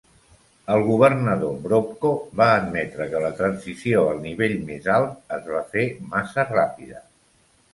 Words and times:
El 0.75 0.85
governador 0.85 1.59
Brovko 1.65 2.13
va 2.41 2.47
admetre 2.61 3.07
que 3.13 3.21
la 3.25 3.31
transició 3.41 4.01
al 4.15 4.25
nivell 4.25 4.57
més 4.71 4.89
alt 4.97 5.37
es 5.39 5.47
va 5.53 5.63
fer 5.77 5.89
massa 6.17 6.49
ràpida. 6.57 7.07